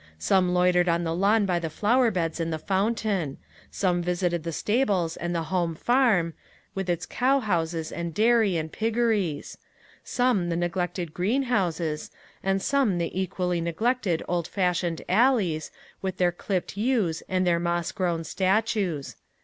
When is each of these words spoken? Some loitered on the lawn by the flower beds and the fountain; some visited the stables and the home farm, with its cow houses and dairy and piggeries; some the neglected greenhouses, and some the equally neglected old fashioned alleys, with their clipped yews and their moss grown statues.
Some 0.17 0.51
loitered 0.51 0.89
on 0.89 1.03
the 1.03 1.13
lawn 1.15 1.45
by 1.45 1.59
the 1.59 1.69
flower 1.69 2.09
beds 2.09 2.39
and 2.39 2.51
the 2.51 2.57
fountain; 2.57 3.37
some 3.69 4.01
visited 4.01 4.41
the 4.43 4.51
stables 4.51 5.15
and 5.15 5.35
the 5.35 5.43
home 5.53 5.75
farm, 5.75 6.33
with 6.73 6.89
its 6.89 7.05
cow 7.05 7.39
houses 7.39 7.91
and 7.91 8.11
dairy 8.11 8.57
and 8.57 8.71
piggeries; 8.71 9.59
some 10.03 10.49
the 10.49 10.55
neglected 10.55 11.13
greenhouses, 11.13 12.09
and 12.41 12.63
some 12.63 12.97
the 12.97 13.11
equally 13.21 13.61
neglected 13.61 14.23
old 14.27 14.47
fashioned 14.47 15.03
alleys, 15.07 15.69
with 16.01 16.17
their 16.17 16.31
clipped 16.31 16.75
yews 16.75 17.21
and 17.29 17.45
their 17.45 17.59
moss 17.59 17.91
grown 17.91 18.23
statues. 18.23 19.15